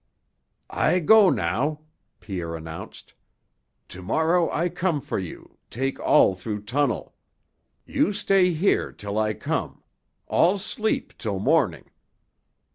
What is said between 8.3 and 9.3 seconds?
here till